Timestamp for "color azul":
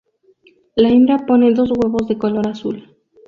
2.17-2.97